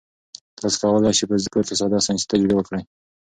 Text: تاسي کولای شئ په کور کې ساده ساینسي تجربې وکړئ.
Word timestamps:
تاسي 0.59 0.77
کولای 0.81 1.13
شئ 1.17 1.25
په 1.29 1.35
کور 1.53 1.63
کې 1.67 1.75
ساده 1.79 1.99
ساینسي 2.05 2.25
تجربې 2.31 2.55
وکړئ. 2.57 2.81